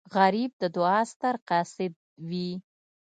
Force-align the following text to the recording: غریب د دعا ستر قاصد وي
غریب 0.15 0.51
د 0.61 0.63
دعا 0.75 0.99
ستر 1.11 1.35
قاصد 1.49 1.93
وي 2.29 2.51